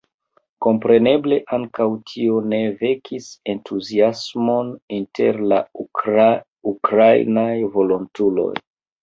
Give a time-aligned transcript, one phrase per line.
[0.65, 5.61] Kompreneble ankaŭ tio ne vekis entuziasmon inter la
[6.73, 8.51] ukrainaj volontuloj.